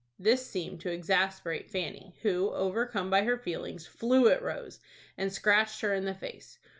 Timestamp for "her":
3.23-3.37, 5.81-5.93